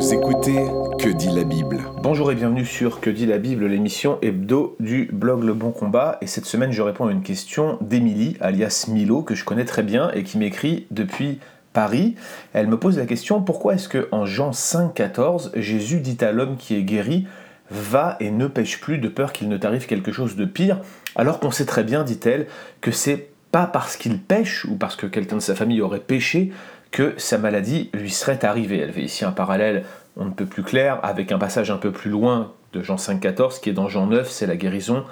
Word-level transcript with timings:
Vous 0.00 0.14
écoutez 0.14 0.64
Que 0.98 1.10
dit 1.10 1.28
la 1.28 1.44
Bible 1.44 1.82
Bonjour 2.02 2.32
et 2.32 2.34
bienvenue 2.34 2.64
sur 2.64 3.00
Que 3.00 3.10
dit 3.10 3.26
la 3.26 3.36
Bible, 3.36 3.66
l'émission 3.66 4.16
hebdo 4.22 4.74
du 4.80 5.10
blog 5.12 5.44
Le 5.44 5.52
Bon 5.52 5.72
Combat. 5.72 6.16
Et 6.22 6.26
cette 6.26 6.46
semaine, 6.46 6.72
je 6.72 6.80
réponds 6.80 7.08
à 7.08 7.12
une 7.12 7.20
question 7.20 7.76
d'Émilie, 7.82 8.38
alias 8.40 8.86
Milo, 8.88 9.20
que 9.20 9.34
je 9.34 9.44
connais 9.44 9.66
très 9.66 9.82
bien 9.82 10.10
et 10.12 10.22
qui 10.22 10.38
m'écrit 10.38 10.86
depuis 10.90 11.38
Paris. 11.74 12.14
Elle 12.54 12.66
me 12.68 12.78
pose 12.78 12.96
la 12.96 13.04
question 13.04 13.42
pourquoi 13.42 13.74
est-ce 13.74 13.90
que 13.90 14.08
en 14.10 14.24
Jean 14.24 14.52
5,14, 14.52 15.50
Jésus 15.56 16.00
dit 16.00 16.16
à 16.24 16.32
l'homme 16.32 16.56
qui 16.56 16.76
est 16.76 16.82
guéri 16.82 17.26
Va 17.70 18.16
et 18.20 18.30
ne 18.30 18.46
pêche 18.46 18.80
plus 18.80 18.96
de 18.96 19.08
peur 19.08 19.34
qu'il 19.34 19.50
ne 19.50 19.58
t'arrive 19.58 19.84
quelque 19.84 20.12
chose 20.12 20.34
de 20.34 20.46
pire, 20.46 20.78
alors 21.14 21.40
qu'on 21.40 21.50
sait 21.50 21.66
très 21.66 21.84
bien, 21.84 22.04
dit-elle, 22.04 22.46
que 22.80 22.90
c'est 22.90 23.28
pas 23.52 23.66
parce 23.66 23.98
qu'il 23.98 24.18
pêche 24.18 24.64
ou 24.64 24.76
parce 24.76 24.96
que 24.96 25.06
quelqu'un 25.06 25.36
de 25.36 25.42
sa 25.42 25.54
famille 25.54 25.82
aurait 25.82 26.00
péché 26.00 26.52
que 26.90 27.14
sa 27.16 27.38
maladie 27.38 27.90
lui 27.92 28.10
serait 28.10 28.44
arrivée. 28.44 28.78
Elle 28.78 28.92
fait 28.92 29.02
ici 29.02 29.24
un 29.24 29.32
parallèle 29.32 29.84
on 30.16 30.24
ne 30.26 30.30
peut 30.30 30.46
plus 30.46 30.62
clair 30.62 30.98
avec 31.02 31.32
un 31.32 31.38
passage 31.38 31.70
un 31.70 31.76
peu 31.76 31.92
plus 31.92 32.10
loin 32.10 32.52
de 32.72 32.82
Jean 32.82 32.96
5,14 32.96 33.60
qui 33.60 33.70
est 33.70 33.72
dans 33.72 33.88
Jean 33.88 34.06
9, 34.06 34.28
c'est 34.28 34.46
la 34.46 34.56
guérison 34.56 35.04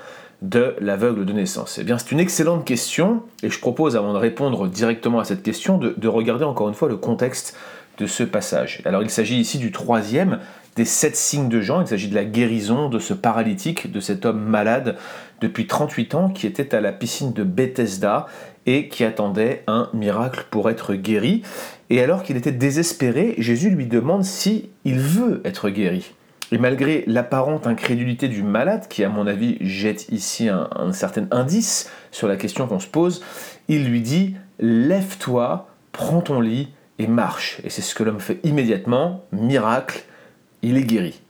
de 0.42 0.76
l'aveugle 0.80 1.24
de 1.24 1.32
naissance 1.32 1.78
Eh 1.80 1.84
bien, 1.84 1.98
c'est 1.98 2.12
une 2.12 2.20
excellente 2.20 2.64
question, 2.64 3.22
et 3.42 3.50
je 3.50 3.58
propose, 3.58 3.96
avant 3.96 4.12
de 4.12 4.18
répondre 4.18 4.68
directement 4.68 5.18
à 5.18 5.24
cette 5.24 5.42
question, 5.42 5.78
de, 5.78 5.94
de 5.96 6.08
regarder 6.08 6.44
encore 6.44 6.68
une 6.68 6.74
fois 6.74 6.88
le 6.88 6.96
contexte 6.96 7.56
de 7.98 8.06
ce 8.06 8.22
passage. 8.22 8.80
Alors, 8.84 9.02
il 9.02 9.10
s'agit 9.10 9.40
ici 9.40 9.58
du 9.58 9.72
troisième 9.72 10.38
des 10.76 10.84
sept 10.84 11.16
signes 11.16 11.48
de 11.48 11.60
Jean, 11.60 11.80
il 11.80 11.88
s'agit 11.88 12.08
de 12.08 12.14
la 12.14 12.24
guérison 12.24 12.88
de 12.88 13.00
ce 13.00 13.14
paralytique, 13.14 13.90
de 13.90 13.98
cet 13.98 14.24
homme 14.24 14.40
malade 14.40 14.96
depuis 15.40 15.66
38 15.66 16.14
ans 16.14 16.28
qui 16.28 16.46
était 16.46 16.72
à 16.72 16.80
la 16.80 16.92
piscine 16.92 17.32
de 17.32 17.42
Bethesda 17.42 18.26
et 18.68 18.88
qui 18.88 19.02
attendait 19.02 19.64
un 19.66 19.88
miracle 19.94 20.44
pour 20.50 20.68
être 20.68 20.94
guéri. 20.94 21.42
Et 21.88 22.02
alors 22.02 22.22
qu'il 22.22 22.36
était 22.36 22.52
désespéré, 22.52 23.34
Jésus 23.38 23.70
lui 23.70 23.86
demande 23.86 24.24
si 24.24 24.68
il 24.84 24.98
veut 24.98 25.40
être 25.46 25.70
guéri. 25.70 26.12
Et 26.52 26.58
malgré 26.58 27.02
l'apparente 27.06 27.66
incrédulité 27.66 28.28
du 28.28 28.42
malade, 28.42 28.86
qui 28.86 29.02
à 29.04 29.08
mon 29.08 29.26
avis 29.26 29.56
jette 29.62 30.10
ici 30.10 30.50
un, 30.50 30.68
un 30.76 30.92
certain 30.92 31.26
indice 31.30 31.90
sur 32.10 32.28
la 32.28 32.36
question 32.36 32.66
qu'on 32.66 32.78
se 32.78 32.86
pose, 32.86 33.24
il 33.68 33.88
lui 33.88 34.02
dit 34.02 34.36
Lève-toi, 34.58 35.66
prends 35.92 36.20
ton 36.20 36.42
lit 36.42 36.68
et 36.98 37.06
marche. 37.06 37.62
Et 37.64 37.70
c'est 37.70 37.80
ce 37.80 37.94
que 37.94 38.02
l'homme 38.02 38.20
fait 38.20 38.38
immédiatement, 38.44 39.24
miracle, 39.32 40.04
il 40.60 40.76
est 40.76 40.84
guéri. 40.84 41.22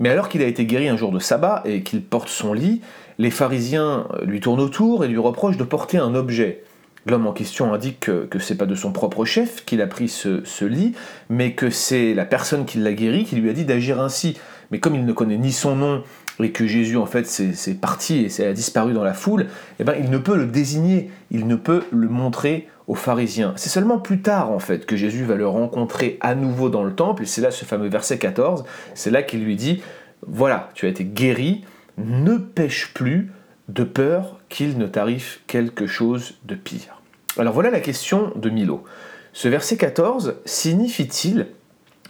Mais 0.00 0.10
alors 0.10 0.28
qu'il 0.28 0.42
a 0.42 0.46
été 0.46 0.66
guéri 0.66 0.88
un 0.88 0.98
jour 0.98 1.12
de 1.12 1.18
sabbat 1.18 1.62
et 1.64 1.82
qu'il 1.82 2.02
porte 2.02 2.28
son 2.28 2.52
lit, 2.52 2.82
les 3.16 3.30
pharisiens 3.30 4.06
lui 4.22 4.40
tournent 4.40 4.60
autour 4.60 5.02
et 5.02 5.08
lui 5.08 5.16
reprochent 5.16 5.56
de 5.56 5.64
porter 5.64 5.96
un 5.96 6.14
objet. 6.14 6.62
L'homme 7.06 7.26
en 7.26 7.32
question 7.32 7.72
indique 7.74 8.00
que, 8.00 8.24
que 8.24 8.38
c'est 8.38 8.56
pas 8.56 8.66
de 8.66 8.74
son 8.74 8.92
propre 8.92 9.24
chef 9.24 9.64
qu'il 9.64 9.82
a 9.82 9.86
pris 9.86 10.08
ce, 10.08 10.64
lit, 10.64 10.94
mais 11.28 11.52
que 11.52 11.68
c'est 11.68 12.14
la 12.14 12.24
personne 12.24 12.64
qui 12.64 12.78
l'a 12.78 12.92
guéri 12.92 13.24
qui 13.24 13.36
lui 13.36 13.50
a 13.50 13.52
dit 13.52 13.64
d'agir 13.64 14.00
ainsi. 14.00 14.38
Mais 14.70 14.80
comme 14.80 14.94
il 14.94 15.04
ne 15.04 15.12
connaît 15.12 15.36
ni 15.36 15.52
son 15.52 15.76
nom 15.76 16.02
et 16.40 16.50
que 16.50 16.66
Jésus 16.66 16.96
en 16.96 17.06
fait 17.06 17.26
c'est 17.26 17.80
parti 17.80 18.26
et 18.26 18.44
a 18.44 18.52
disparu 18.52 18.92
dans 18.92 19.04
la 19.04 19.12
foule, 19.12 19.46
eh 19.78 19.84
ben, 19.84 19.94
il 19.98 20.10
ne 20.10 20.18
peut 20.18 20.36
le 20.36 20.46
désigner, 20.46 21.10
il 21.30 21.46
ne 21.46 21.56
peut 21.56 21.84
le 21.92 22.08
montrer 22.08 22.68
aux 22.86 22.94
pharisiens. 22.94 23.52
C'est 23.56 23.70
seulement 23.70 23.98
plus 23.98 24.20
tard 24.20 24.50
en 24.50 24.58
fait 24.58 24.86
que 24.86 24.96
Jésus 24.96 25.24
va 25.24 25.36
le 25.36 25.46
rencontrer 25.46 26.18
à 26.20 26.34
nouveau 26.34 26.70
dans 26.70 26.84
le 26.84 26.94
temple, 26.94 27.22
et 27.22 27.26
c'est 27.26 27.40
là 27.40 27.50
ce 27.50 27.64
fameux 27.64 27.88
verset 27.88 28.18
14, 28.18 28.64
c'est 28.94 29.10
là 29.10 29.22
qu'il 29.22 29.44
lui 29.44 29.56
dit, 29.56 29.82
voilà, 30.26 30.70
tu 30.74 30.86
as 30.86 30.88
été 30.88 31.04
guéri, 31.04 31.64
ne 31.98 32.36
pêche 32.36 32.92
plus 32.94 33.30
de 33.68 33.84
peur 33.84 34.40
qu'il 34.48 34.78
ne 34.78 34.86
t'arrive 34.86 35.38
quelque 35.46 35.86
chose 35.86 36.34
de 36.44 36.54
pire. 36.54 37.00
Alors 37.38 37.54
voilà 37.54 37.70
la 37.70 37.80
question 37.80 38.32
de 38.36 38.50
Milo. 38.50 38.84
Ce 39.32 39.48
verset 39.48 39.76
14 39.76 40.36
signifie-t-il 40.44 41.48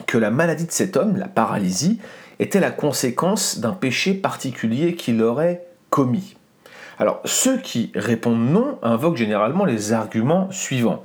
que 0.07 0.19
la 0.19 0.31
maladie 0.31 0.67
de 0.67 0.73
cet 0.73 0.97
homme, 0.97 1.17
la 1.17 1.29
paralysie, 1.29 2.01
était 2.39 2.61
la 2.61 2.71
conséquence 2.71 3.59
d'un 3.61 3.73
péché 3.73 4.13
particulier 4.15 4.97
qu'il 4.97 5.23
aurait 5.23 5.67
commis? 5.91 6.37
Alors 6.99 7.21
ceux 7.25 7.59
qui 7.59 7.93
répondent 7.95 8.51
non 8.51 8.79
invoquent 8.83 9.17
généralement 9.17 9.65
les 9.65 9.93
arguments 9.93 10.51
suivants. 10.51 11.03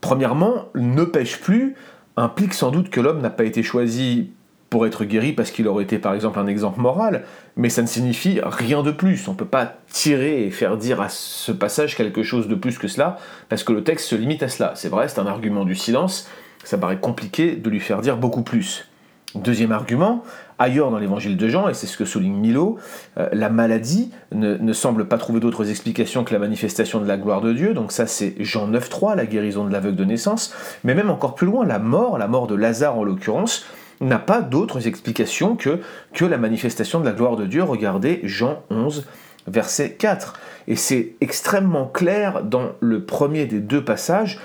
Premièrement, 0.00 0.66
ne 0.74 1.04
pêche 1.04 1.40
plus 1.40 1.76
implique 2.16 2.54
sans 2.54 2.70
doute 2.70 2.90
que 2.90 3.00
l'homme 3.00 3.20
n'a 3.20 3.30
pas 3.30 3.44
été 3.44 3.62
choisi 3.62 4.32
pour 4.70 4.86
être 4.86 5.04
guéri 5.04 5.32
parce 5.32 5.50
qu'il 5.50 5.66
aurait 5.66 5.82
été 5.82 5.98
par 5.98 6.14
exemple 6.14 6.38
un 6.38 6.46
exemple 6.46 6.80
moral, 6.80 7.24
mais 7.56 7.68
ça 7.68 7.82
ne 7.82 7.88
signifie 7.88 8.40
rien 8.42 8.84
de 8.84 8.92
plus. 8.92 9.26
On 9.26 9.32
ne 9.32 9.36
peut 9.36 9.44
pas 9.44 9.74
tirer 9.90 10.46
et 10.46 10.50
faire 10.52 10.76
dire 10.76 11.00
à 11.00 11.08
ce 11.08 11.50
passage 11.50 11.96
quelque 11.96 12.22
chose 12.22 12.46
de 12.46 12.54
plus 12.54 12.78
que 12.78 12.86
cela, 12.86 13.18
parce 13.48 13.64
que 13.64 13.72
le 13.72 13.82
texte 13.82 14.06
se 14.06 14.14
limite 14.14 14.44
à 14.44 14.48
cela. 14.48 14.72
C'est 14.76 14.88
vrai, 14.88 15.08
c'est 15.08 15.18
un 15.18 15.26
argument 15.26 15.64
du 15.64 15.74
silence, 15.74 16.30
ça 16.62 16.78
paraît 16.78 17.00
compliqué 17.00 17.56
de 17.56 17.68
lui 17.68 17.80
faire 17.80 18.00
dire 18.00 18.16
beaucoup 18.16 18.42
plus. 18.42 18.86
Deuxième 19.34 19.70
argument, 19.70 20.24
ailleurs 20.58 20.90
dans 20.90 20.98
l'évangile 20.98 21.36
de 21.36 21.48
Jean, 21.48 21.68
et 21.68 21.74
c'est 21.74 21.86
ce 21.86 21.96
que 21.96 22.04
souligne 22.04 22.34
Milo, 22.34 22.78
euh, 23.16 23.28
la 23.32 23.48
maladie 23.48 24.10
ne, 24.32 24.56
ne, 24.56 24.72
semble 24.72 25.06
pas 25.06 25.18
trouver 25.18 25.38
d'autres 25.38 25.70
explications 25.70 26.24
que 26.24 26.32
la 26.32 26.40
manifestation 26.40 27.00
de 27.00 27.06
la 27.06 27.16
gloire 27.16 27.40
de 27.40 27.52
Dieu, 27.52 27.72
donc 27.72 27.92
ça 27.92 28.08
c'est 28.08 28.34
Jean 28.40 28.68
9.3, 28.68 29.16
la 29.16 29.26
guérison 29.26 29.64
de 29.64 29.72
l'aveugle 29.72 29.96
de 29.96 30.04
naissance, 30.04 30.52
mais 30.82 30.94
même 30.94 31.10
encore 31.10 31.36
plus 31.36 31.46
loin, 31.46 31.64
la 31.64 31.78
mort, 31.78 32.18
la 32.18 32.26
mort 32.26 32.48
de 32.48 32.56
Lazare 32.56 32.98
en 32.98 33.04
l'occurrence, 33.04 33.66
n'a 34.00 34.18
pas 34.18 34.40
d'autres 34.40 34.86
explications 34.86 35.56
que, 35.56 35.80
que 36.12 36.24
la 36.24 36.38
manifestation 36.38 37.00
de 37.00 37.04
la 37.04 37.12
gloire 37.12 37.36
de 37.36 37.46
Dieu. 37.46 37.62
Regardez 37.62 38.20
Jean 38.24 38.62
11, 38.70 39.06
verset 39.46 39.92
4. 39.92 40.38
Et 40.68 40.76
c'est 40.76 41.14
extrêmement 41.20 41.86
clair 41.86 42.42
dans 42.44 42.72
le 42.80 43.04
premier 43.04 43.46
des 43.46 43.60
deux 43.60 43.84
passages. 43.84 44.40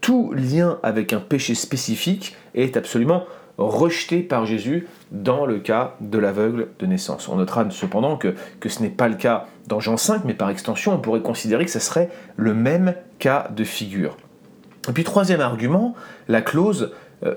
Tout 0.00 0.32
lien 0.32 0.78
avec 0.82 1.12
un 1.12 1.20
péché 1.20 1.54
spécifique 1.54 2.36
est 2.54 2.76
absolument 2.76 3.24
rejeté 3.56 4.20
par 4.20 4.46
Jésus 4.46 4.88
dans 5.12 5.46
le 5.46 5.58
cas 5.58 5.94
de 6.00 6.18
l'aveugle 6.18 6.68
de 6.78 6.86
naissance. 6.86 7.28
On 7.28 7.36
notera 7.36 7.64
cependant 7.70 8.16
que, 8.16 8.34
que 8.60 8.68
ce 8.68 8.82
n'est 8.82 8.90
pas 8.90 9.08
le 9.08 9.14
cas 9.14 9.46
dans 9.68 9.80
Jean 9.80 9.96
5, 9.96 10.24
mais 10.24 10.34
par 10.34 10.50
extension, 10.50 10.92
on 10.92 10.98
pourrait 10.98 11.22
considérer 11.22 11.64
que 11.64 11.70
ce 11.70 11.78
serait 11.78 12.10
le 12.36 12.52
même 12.52 12.94
cas 13.18 13.48
de 13.54 13.64
figure. 13.64 14.16
Et 14.88 14.92
puis 14.92 15.04
troisième 15.04 15.40
argument, 15.40 15.94
la 16.28 16.42
clause 16.42 16.92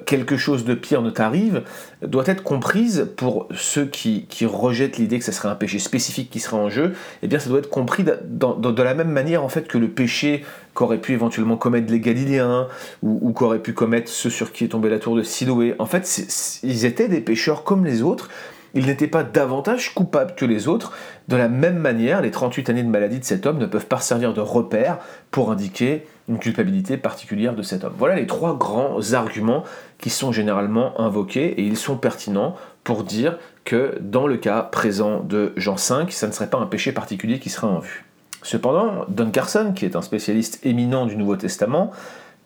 quelque 0.06 0.38
chose 0.38 0.66
de 0.66 0.74
pire 0.74 1.02
ne 1.02 1.10
t'arrive, 1.10 1.64
doit 2.02 2.26
être 2.28 2.44
comprise 2.44 3.10
pour 3.16 3.48
ceux 3.56 3.86
qui, 3.86 4.28
rejettent 4.46 4.98
l'idée 4.98 5.20
que 5.20 5.26
ce 5.26 5.32
serait 5.32 5.50
un 5.50 5.56
péché 5.56 5.80
spécifique 5.80 6.30
qui 6.30 6.40
serait 6.40 6.58
en 6.58 6.70
jeu, 6.70 6.94
eh 7.24 7.28
bien 7.28 7.40
ça 7.40 7.50
doit 7.50 7.60
être 7.60 7.70
compris 7.70 8.04
de, 8.04 8.82
la 8.84 8.94
même 8.94 9.12
manière 9.12 9.44
en 9.44 9.50
fait 9.50 9.68
que 9.68 9.78
le 9.78 9.88
péché 9.88 10.44
qu'auraient 10.74 11.02
pu 11.02 11.14
éventuellement 11.14 11.58
commettre 11.58 11.92
les 11.92 12.00
Galiléens, 12.00 12.68
ou, 13.02 13.20
ou 13.22 13.34
qu'auraient 13.34 13.60
pu 13.60 13.74
commettre 13.74 14.10
ceux 14.10 14.30
sur 14.30 14.52
qui 14.52 14.64
est 14.64 14.70
tombée 14.70 14.90
la 14.90 15.00
tour 15.00 15.16
de 15.16 15.24
Siloé. 15.24 15.76
En 15.80 15.86
fait, 15.86 16.60
ils 16.64 16.86
étaient 16.86 17.08
des 17.08 17.22
pécheurs 17.22 17.64
comme 17.64 17.86
les 17.86 18.02
autres, 18.02 18.30
ils 18.74 18.86
n'étaient 18.86 19.08
pas 19.08 19.24
davantage 19.24 19.94
coupables 19.94 20.36
que 20.36 20.46
les 20.46 20.68
autres. 20.68 20.94
De 21.28 21.36
la 21.36 21.50
même 21.50 21.78
manière, 21.78 22.22
les 22.22 22.32
38 22.32 22.70
années 22.70 22.84
de 22.84 22.90
maladie 22.90 23.20
de 23.20 23.26
cet 23.26 23.46
homme 23.46 23.58
ne 23.58 23.66
peuvent 23.66 23.88
pas 23.88 24.00
servir 24.00 24.34
de 24.34 24.42
repère 24.42 25.00
pour 25.32 25.52
indiquer 25.52 26.06
une 26.28 26.40
culpabilité 26.40 26.98
particulière 26.98 27.56
de 27.56 27.62
cet 27.62 27.84
homme. 27.84 27.94
Voilà 27.98 28.16
les 28.16 28.28
trois 28.28 28.58
grands 28.58 29.14
arguments 29.14 29.64
qui 29.98 30.10
sont 30.10 30.32
généralement 30.32 31.00
invoqués 31.00 31.48
et 31.60 31.62
ils 31.62 31.78
sont 31.78 31.98
pertinents 31.98 32.56
pour 32.84 33.04
dire 33.04 33.38
que 33.66 33.98
dans 34.02 34.28
le 34.28 34.38
cas 34.38 34.62
présent 34.62 35.22
de 35.22 35.54
Jean 35.56 35.78
5, 35.78 36.12
ça 36.12 36.28
ne 36.28 36.32
serait 36.32 36.50
pas 36.50 36.58
un 36.58 36.66
péché 36.66 36.92
particulier 36.92 37.40
qui 37.40 37.50
serait 37.50 37.68
en 37.68 37.80
vue. 37.80 38.06
Cependant, 38.44 39.06
Don 39.10 39.32
Carson, 39.32 39.74
qui 39.76 39.86
est 39.86 39.96
un 39.96 40.02
spécialiste 40.02 40.60
éminent 40.64 41.06
du 41.06 41.18
Nouveau 41.18 41.36
Testament, 41.36 41.92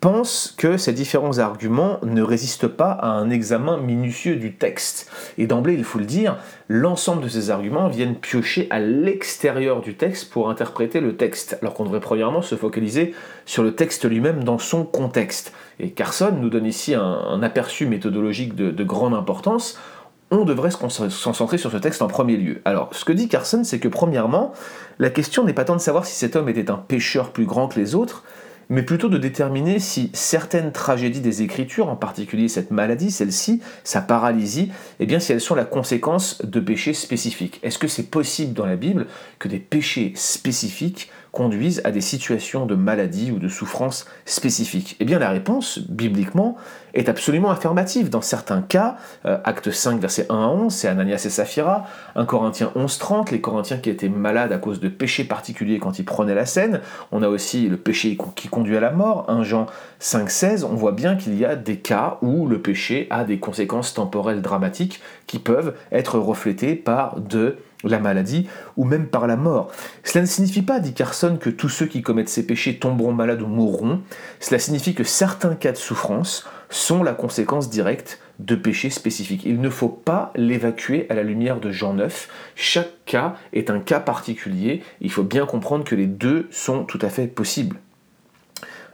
pense 0.02 0.54
que 0.58 0.78
ces 0.78 0.94
différents 0.94 1.38
arguments 1.38 2.00
ne 2.02 2.24
résistent 2.24 2.68
pas 2.68 2.92
à 2.92 3.08
un 3.08 3.30
examen 3.30 3.78
minutieux 3.78 4.36
du 4.36 4.56
texte. 4.56 5.10
Et 5.38 5.46
d'emblée, 5.46 5.76
il 5.76 5.84
faut 5.84 6.00
le 6.00 6.06
dire, 6.06 6.38
l'ensemble 6.68 7.22
de 7.22 7.30
ces 7.30 7.52
arguments 7.52 7.88
viennent 7.88 8.16
piocher 8.16 8.66
à 8.72 8.80
l'extérieur 8.80 9.80
du 9.80 9.94
texte 9.94 10.32
pour 10.32 10.50
interpréter 10.50 11.02
le 11.02 11.16
texte, 11.16 11.60
alors 11.62 11.76
qu'on 11.76 11.84
devrait 11.84 12.00
premièrement 12.00 12.42
se 12.42 12.56
focaliser 12.56 13.14
sur 13.46 13.62
le 13.62 13.76
texte 13.76 14.10
lui-même 14.10 14.44
dans 14.44 14.58
son 14.58 14.86
contexte. 14.86 15.54
Et 15.80 15.92
Carson 15.92 16.34
nous 16.36 16.50
donne 16.50 16.66
ici 16.66 16.96
un, 16.96 17.44
aperçu 17.44 17.86
méthodologique 17.86 18.56
de, 18.56 18.72
de 18.72 18.84
grande 18.84 19.14
importance 19.14 19.80
on 20.34 20.46
devrait 20.46 20.72
se 20.72 20.78
concentrer 20.78 21.58
sur 21.58 21.72
ce 21.72 21.78
texte 21.78 22.02
en 22.02 22.08
premier 22.08 22.38
lieu. 22.38 22.62
Alors, 22.64 22.88
ce 22.94 23.04
que 23.04 23.12
dit 23.12 23.28
Carson, 23.28 23.66
c'est 23.66 23.80
que 23.80 23.90
premièrement, 23.90 24.54
la 24.98 25.10
question 25.10 25.44
n'est 25.44 25.52
pas 25.52 25.66
tant 25.66 25.76
de 25.76 25.82
savoir 25.82 26.06
si 26.06 26.16
cet 26.16 26.38
homme 26.38 26.48
était 26.48 26.72
un 26.72 26.78
pécheur 26.78 27.32
plus 27.32 27.46
grand 27.46 27.68
que 27.68 27.78
les 27.78 27.96
autres, 27.96 28.24
mais 28.70 28.84
plutôt 28.84 29.10
de 29.10 29.18
déterminer 29.18 29.80
si 29.80 30.10
certaines 30.14 30.72
tragédies 30.72 31.22
des 31.22 31.42
Écritures, 31.42 31.90
en 31.90 31.96
particulier 31.96 32.48
cette 32.48 32.72
maladie, 32.72 33.12
celle-ci, 33.12 33.62
sa 33.84 34.02
paralysie, 34.02 34.72
eh 35.00 35.06
bien 35.06 35.20
si 35.20 35.32
elles 35.32 35.42
sont 35.42 35.56
la 35.56 35.66
conséquence 35.66 36.42
de 36.44 36.60
péchés 36.60 36.94
spécifiques. 36.94 37.60
Est-ce 37.64 37.80
que 37.80 37.88
c'est 37.88 38.10
possible 38.10 38.54
dans 38.54 38.66
la 38.66 38.76
Bible 38.76 39.08
que 39.40 39.48
des 39.48 39.60
péchés 39.60 40.14
spécifiques 40.16 41.10
conduisent 41.32 41.82
à 41.86 41.92
des 41.92 42.02
situations 42.02 42.66
de 42.66 42.76
maladie 42.76 43.32
ou 43.32 43.40
de 43.40 43.48
souffrance 43.48 44.06
spécifiques 44.26 44.98
Eh 45.00 45.06
bien 45.06 45.20
la 45.20 45.30
réponse, 45.30 45.80
bibliquement, 45.80 46.58
est 46.94 47.10
absolument 47.10 47.52
affirmative. 47.52 48.10
Dans 48.10 48.22
certains 48.22 48.62
cas, 48.62 48.98
euh, 49.26 49.38
acte 49.44 49.72
5, 49.72 50.00
verset 50.00 50.26
1 50.30 50.36
à 50.36 50.48
11, 50.48 50.74
c'est 50.74 50.88
Ananias 50.88 51.24
et 51.26 51.30
Saphira, 51.30 51.86
1 52.16 52.26
Corinthiens 52.26 52.72
11, 52.76 52.98
30, 52.98 53.32
les 53.32 53.40
Corinthiens 53.40 53.78
qui 53.78 53.90
étaient 53.90 54.10
malades 54.10 54.52
à 54.52 54.58
cause 54.58 54.80
de 54.80 54.90
péchés 54.90 55.24
particuliers 55.24 55.80
quand 55.80 56.00
ils 56.00 56.06
prenaient 56.06 56.36
la 56.36 56.46
scène. 56.46 56.82
On 57.12 57.24
a 57.24 57.30
aussi 57.30 57.70
le 57.70 57.78
péché 57.78 58.18
qui 58.36 58.48
conduit 58.50 58.76
à 58.76 58.82
la 58.82 58.92
mort, 58.92 59.26
1 59.30 59.44
Jean 59.44 59.68
5, 60.00 60.30
16. 60.30 60.64
On 60.66 60.76
voit 60.76 60.92
bien 60.92 61.16
qu'il 61.16 61.38
y 61.38 61.46
a 61.46 61.56
des 61.56 61.78
cas 61.78 62.18
où 62.22 62.48
le 62.48 62.62
péché 62.62 63.08
a 63.10 63.24
des 63.24 63.40
conséquences 63.40 63.94
temporelles 63.94 64.42
dramatiques 64.42 65.02
qui 65.28 65.40
peuvent 65.40 65.76
être 65.92 66.20
reflétées 66.20 66.76
par 66.76 67.20
de 67.20 67.58
la 67.84 68.00
maladie 68.00 68.48
ou 68.78 68.86
même 68.86 69.08
par 69.08 69.28
la 69.28 69.36
mort. 69.36 69.72
Cela 70.04 70.22
ne 70.22 70.28
signifie 70.28 70.62
pas, 70.62 70.80
dit 70.80 70.94
Carson, 70.94 71.38
que 71.40 71.50
tous 71.50 71.70
ceux 71.70 71.86
qui 71.86 72.02
commettent 72.02 72.30
ces 72.30 72.46
péchés 72.46 72.78
tomberont 72.78 73.14
malades 73.14 73.42
ou 73.42 73.48
mourront. 73.48 74.02
Cela 74.40 74.60
signifie 74.60 74.94
que 74.94 75.04
certains 75.04 75.56
cas 75.56 75.72
de 75.72 75.78
souffrance 75.78 76.46
sont 76.70 77.04
la 77.04 77.14
conséquence 77.14 77.70
directe 77.70 78.20
de 78.40 78.56
péchés 78.56 78.90
spécifiques. 78.90 79.46
Il 79.46 79.62
ne 79.62 79.70
faut 79.70 79.90
pas 79.90 80.32
l'évacuer 80.36 81.06
à 81.10 81.14
la 81.14 81.24
lumière 81.24 81.60
de 81.60 81.72
Jean 81.72 81.94
9. 81.94 82.30
Chaque 82.56 83.06
cas 83.06 83.36
est 83.54 83.70
un 83.70 83.80
cas 83.80 84.00
particulier. 84.00 84.82
Il 85.00 85.12
faut 85.12 85.24
bien 85.24 85.46
comprendre 85.46 85.84
que 85.84 85.96
les 85.96 86.08
deux 86.08 86.48
sont 86.50 86.84
tout 86.86 87.00
à 87.02 87.10
fait 87.10 87.28
possibles. 87.28 87.78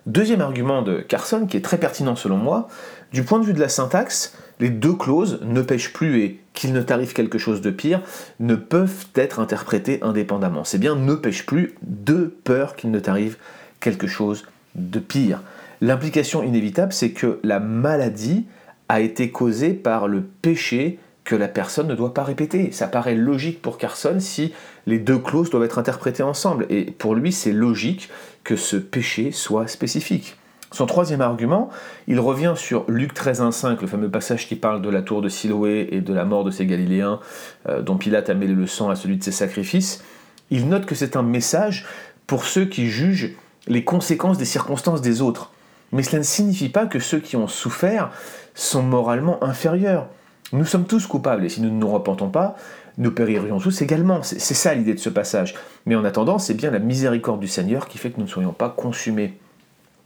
Deuxième 0.07 0.39
argument 0.39 0.83
de 0.83 1.01
Carson, 1.01 1.45
qui 1.45 1.57
est 1.57 1.61
très 1.61 1.77
pertinent 1.77 2.15
selon 2.15 2.37
moi, 2.37 2.69
du 3.11 3.23
point 3.23 3.39
de 3.39 3.45
vue 3.45 3.51
de 3.51 3.59
la 3.59 3.67
syntaxe, 3.67 4.33
les 4.61 4.69
deux 4.69 4.93
clauses 4.93 5.41
ne 5.43 5.61
pêchent 5.61 5.91
plus 5.91 6.21
et 6.21 6.39
qu'il 6.53 6.71
ne 6.71 6.81
t'arrive 6.81 7.11
quelque 7.11 7.37
chose 7.37 7.59
de 7.59 7.71
pire 7.71 7.99
ne 8.39 8.55
peuvent 8.55 9.07
être 9.15 9.41
interprétées 9.41 9.99
indépendamment. 10.01 10.63
C'est 10.63 10.77
bien 10.77 10.95
ne 10.95 11.13
pêche 11.13 11.45
plus 11.45 11.75
de 11.81 12.33
peur 12.45 12.77
qu'il 12.77 12.89
ne 12.89 12.99
t'arrive 12.99 13.35
quelque 13.81 14.07
chose 14.07 14.45
de 14.75 14.99
pire. 14.99 15.41
L'implication 15.81 16.41
inévitable, 16.41 16.93
c'est 16.93 17.11
que 17.11 17.39
la 17.43 17.59
maladie 17.59 18.45
a 18.87 19.01
été 19.01 19.29
causée 19.29 19.73
par 19.73 20.07
le 20.07 20.21
péché 20.21 20.99
que 21.27 21.35
la 21.35 21.49
personne 21.49 21.87
ne 21.87 21.93
doit 21.93 22.13
pas 22.13 22.23
répéter. 22.23 22.71
Ça 22.71 22.87
paraît 22.87 23.13
logique 23.13 23.61
pour 23.61 23.77
Carson 23.77 24.15
si 24.19 24.53
les 24.85 24.97
deux 24.97 25.19
clauses 25.19 25.49
doivent 25.49 25.65
être 25.65 25.77
interprétées 25.77 26.23
ensemble. 26.23 26.65
Et 26.69 26.85
pour 26.85 27.15
lui, 27.15 27.33
c'est 27.33 27.51
logique 27.51 28.09
que 28.45 28.55
ce 28.55 28.77
péché 28.77 29.33
soit 29.33 29.67
spécifique. 29.67 30.37
Son 30.71 30.85
troisième 30.85 31.19
argument, 31.19 31.69
il 32.07 32.21
revient 32.21 32.53
sur 32.55 32.85
Luc 32.89 33.13
13, 33.13 33.49
5, 33.49 33.81
le 33.81 33.87
fameux 33.87 34.09
passage 34.09 34.47
qui 34.47 34.55
parle 34.55 34.81
de 34.81 34.89
la 34.89 35.01
tour 35.01 35.21
de 35.21 35.27
Siloé 35.27 35.89
et 35.91 35.99
de 35.99 36.13
la 36.13 36.23
mort 36.23 36.45
de 36.45 36.51
ces 36.51 36.65
Galiléens 36.65 37.19
euh, 37.67 37.81
dont 37.81 37.97
Pilate 37.97 38.29
a 38.29 38.33
mêlé 38.33 38.53
le 38.53 38.65
sang 38.65 38.89
à 38.89 38.95
celui 38.95 39.17
de 39.17 39.23
ses 39.23 39.33
sacrifices. 39.33 40.01
Il 40.49 40.69
note 40.69 40.85
que 40.85 40.95
c'est 40.95 41.17
un 41.17 41.23
message 41.23 41.85
pour 42.25 42.45
ceux 42.45 42.65
qui 42.65 42.87
jugent 42.87 43.33
les 43.67 43.83
conséquences 43.83 44.37
des 44.37 44.45
circonstances 44.45 45.01
des 45.01 45.21
autres. 45.21 45.51
Mais 45.91 46.03
cela 46.03 46.19
ne 46.19 46.23
signifie 46.23 46.69
pas 46.69 46.85
que 46.85 46.99
ceux 46.99 47.19
qui 47.19 47.35
ont 47.35 47.49
souffert 47.49 48.11
sont 48.55 48.83
moralement 48.83 49.43
inférieurs. 49.43 50.07
Nous 50.53 50.65
sommes 50.65 50.85
tous 50.85 51.07
coupables 51.07 51.43
et 51.45 51.49
si 51.49 51.61
nous 51.61 51.69
ne 51.69 51.77
nous 51.77 51.91
repentons 51.91 52.29
pas, 52.29 52.55
nous 52.97 53.11
péririons 53.11 53.59
tous 53.59 53.81
également. 53.81 54.23
C'est 54.23 54.53
ça 54.53 54.73
l'idée 54.73 54.93
de 54.93 54.99
ce 54.99 55.09
passage. 55.09 55.55
Mais 55.85 55.95
en 55.95 56.05
attendant, 56.05 56.39
c'est 56.39 56.53
bien 56.53 56.71
la 56.71 56.79
miséricorde 56.79 57.39
du 57.39 57.47
Seigneur 57.47 57.87
qui 57.87 57.97
fait 57.97 58.11
que 58.11 58.17
nous 58.17 58.25
ne 58.25 58.29
soyons 58.29 58.53
pas 58.53 58.69
consumés. 58.69 59.37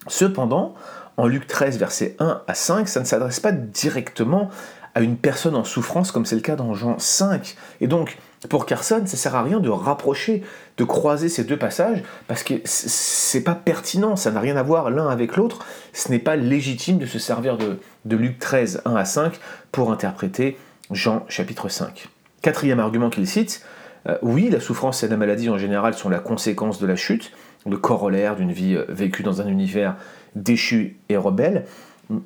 Cependant, 0.08 0.74
en 1.18 1.28
Luc 1.28 1.46
13, 1.46 1.78
versets 1.78 2.16
1 2.20 2.42
à 2.48 2.54
5, 2.54 2.88
ça 2.88 3.00
ne 3.00 3.06
s'adresse 3.06 3.40
pas 3.40 3.52
directement 3.52 4.50
à 4.96 5.02
une 5.02 5.18
personne 5.18 5.56
en 5.56 5.64
souffrance 5.64 6.12
comme 6.12 6.26
c'est 6.26 6.36
le 6.36 6.42
cas 6.42 6.56
dans 6.56 6.74
Jean 6.74 7.00
5. 7.00 7.56
Et 7.80 7.88
donc, 7.88 8.18
pour 8.50 8.66
Carson, 8.66 9.04
ça 9.06 9.18
sert 9.18 9.36
à 9.36 9.44
rien 9.44 9.60
de 9.60 9.70
rapprocher, 9.70 10.44
de 10.78 10.84
croiser 10.84 11.30
ces 11.30 11.44
deux 11.44 11.58
passages, 11.58 12.04
parce 12.28 12.44
que 12.44 12.56
c'est 12.66 13.44
pas 13.44 13.56
pertinent, 13.56 14.16
ça 14.16 14.32
n'a 14.32 14.40
rien 14.40 14.58
à 14.58 14.64
voir 14.64 14.90
l'un 14.90 15.08
avec 15.08 15.38
l'autre, 15.38 15.66
ce 15.94 16.10
n'est 16.10 16.20
pas 16.20 16.36
légitime 16.36 16.98
de 16.98 17.06
se 17.06 17.20
servir 17.20 17.58
de, 17.58 18.16
Luc 18.16 18.40
13, 18.40 18.82
1 18.86 18.96
à 18.96 19.06
5 19.06 19.40
pour 19.72 19.92
interpréter 19.92 20.58
Jean 20.90 21.24
chapitre 21.30 21.70
5. 21.70 22.08
Quatrième 22.42 22.80
argument 22.80 23.10
qu'il 23.10 23.28
cite, 23.28 23.64
euh, 24.08 24.18
oui, 24.24 24.50
la 24.50 24.60
souffrance 24.60 25.04
et 25.04 25.08
la 25.08 25.18
maladie 25.18 25.50
en 25.50 25.60
général 25.60 25.94
sont 25.94 26.10
la 26.10 26.20
conséquence 26.20 26.80
de 26.80 26.88
la 26.88 26.96
chute, 26.96 27.32
le 27.70 27.78
corollaire 27.78 28.36
d'une 28.36 28.52
vie 28.52 28.76
euh, 28.76 28.86
vécue 28.90 29.22
dans 29.22 29.42
un 29.42 29.48
univers 29.48 29.96
déchu 30.36 30.98
et 31.10 31.18
rebelle. 31.18 31.66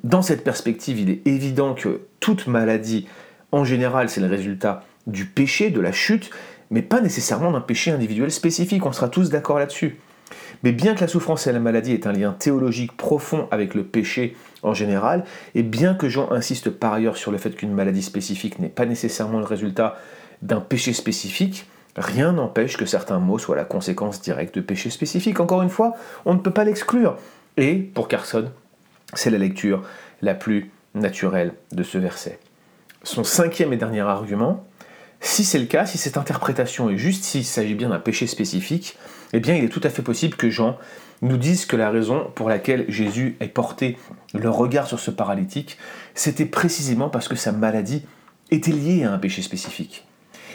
Dans 0.02 0.22
cette 0.22 0.42
perspective, 0.42 0.98
il 0.98 1.10
est 1.10 1.26
évident 1.26 1.74
que 1.74 2.00
toute 2.18 2.46
maladie, 2.46 3.06
en 3.52 3.64
général, 3.64 4.08
c'est 4.08 4.20
le 4.20 4.26
résultat 4.26 4.84
du 5.06 5.26
péché, 5.26 5.70
de 5.70 5.80
la 5.80 5.92
chute, 5.92 6.30
mais 6.70 6.82
pas 6.82 7.00
nécessairement 7.00 7.52
d'un 7.52 7.60
péché 7.60 7.92
individuel 7.92 8.32
spécifique, 8.32 8.84
on 8.84 8.92
sera 8.92 9.08
tous 9.08 9.30
d'accord 9.30 9.58
là-dessus. 9.58 9.96
Mais 10.64 10.72
bien 10.72 10.96
que 10.96 11.02
la 11.02 11.08
souffrance 11.08 11.46
et 11.46 11.52
la 11.52 11.60
maladie 11.60 11.92
aient 11.92 12.08
un 12.08 12.12
lien 12.12 12.32
théologique 12.32 12.96
profond 12.96 13.46
avec 13.52 13.74
le 13.74 13.84
péché 13.84 14.36
en 14.64 14.74
général, 14.74 15.24
et 15.54 15.62
bien 15.62 15.94
que 15.94 16.08
Jean 16.08 16.32
insiste 16.32 16.70
par 16.70 16.92
ailleurs 16.92 17.16
sur 17.16 17.30
le 17.30 17.38
fait 17.38 17.50
qu'une 17.50 17.72
maladie 17.72 18.02
spécifique 18.02 18.58
n'est 18.58 18.68
pas 18.68 18.86
nécessairement 18.86 19.38
le 19.38 19.44
résultat 19.44 19.96
d'un 20.42 20.60
péché 20.60 20.92
spécifique, 20.92 21.66
rien 21.96 22.32
n'empêche 22.32 22.76
que 22.76 22.86
certains 22.86 23.20
mots 23.20 23.38
soient 23.38 23.54
la 23.54 23.64
conséquence 23.64 24.20
directe 24.20 24.56
de 24.56 24.60
péchés 24.60 24.90
spécifiques. 24.90 25.38
Encore 25.38 25.62
une 25.62 25.70
fois, 25.70 25.94
on 26.24 26.34
ne 26.34 26.40
peut 26.40 26.50
pas 26.50 26.64
l'exclure. 26.64 27.16
Et 27.56 27.76
pour 27.76 28.08
Carson, 28.08 28.50
c'est 29.14 29.30
la 29.30 29.38
lecture 29.38 29.82
la 30.22 30.34
plus 30.34 30.70
naturelle 30.94 31.52
de 31.72 31.82
ce 31.82 31.98
verset. 31.98 32.38
Son 33.02 33.24
cinquième 33.24 33.72
et 33.72 33.76
dernier 33.76 34.00
argument, 34.00 34.64
si 35.20 35.44
c'est 35.44 35.58
le 35.58 35.66
cas, 35.66 35.86
si 35.86 35.98
cette 35.98 36.16
interprétation 36.16 36.90
est 36.90 36.98
juste, 36.98 37.24
s'il 37.24 37.44
s'agit 37.44 37.74
bien 37.74 37.90
d'un 37.90 37.98
péché 37.98 38.26
spécifique, 38.26 38.96
eh 39.32 39.40
bien 39.40 39.54
il 39.54 39.64
est 39.64 39.68
tout 39.68 39.80
à 39.84 39.90
fait 39.90 40.02
possible 40.02 40.36
que 40.36 40.50
Jean 40.50 40.78
nous 41.22 41.36
dise 41.36 41.66
que 41.66 41.76
la 41.76 41.90
raison 41.90 42.30
pour 42.34 42.48
laquelle 42.48 42.84
Jésus 42.88 43.36
ait 43.40 43.48
porté 43.48 43.96
le 44.34 44.50
regard 44.50 44.86
sur 44.86 45.00
ce 45.00 45.10
paralytique, 45.10 45.78
c'était 46.14 46.44
précisément 46.44 47.08
parce 47.08 47.28
que 47.28 47.36
sa 47.36 47.52
maladie 47.52 48.04
était 48.50 48.72
liée 48.72 49.04
à 49.04 49.12
un 49.12 49.18
péché 49.18 49.42
spécifique. 49.42 50.06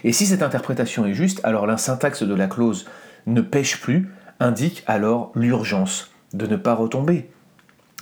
Et 0.03 0.13
si 0.13 0.25
cette 0.25 0.43
interprétation 0.43 1.05
est 1.05 1.13
juste, 1.13 1.41
alors 1.43 1.67
la 1.67 1.77
syntaxe 1.77 2.23
de 2.23 2.33
la 2.33 2.47
clause 2.47 2.87
ne 3.27 3.41
pêche 3.41 3.79
plus 3.79 4.09
indique 4.39 4.83
alors 4.87 5.31
l'urgence 5.35 6.11
de 6.33 6.47
ne 6.47 6.55
pas 6.55 6.73
retomber. 6.73 7.29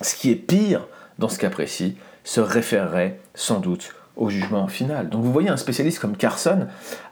Ce 0.01 0.15
qui 0.15 0.31
est 0.31 0.35
pire 0.35 0.85
dans 1.17 1.29
ce 1.29 1.37
cas 1.37 1.49
précis 1.49 1.97
se 2.23 2.41
référerait 2.41 3.19
sans 3.33 3.59
doute 3.59 3.93
au 4.15 4.29
jugement 4.29 4.67
final. 4.67 5.09
Donc 5.09 5.23
vous 5.23 5.31
voyez, 5.31 5.49
un 5.49 5.57
spécialiste 5.57 5.99
comme 5.99 6.17
Carson 6.17 6.67